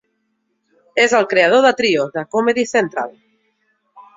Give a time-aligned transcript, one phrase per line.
[1.03, 3.13] És el creador de "Trio", de Comedy Central.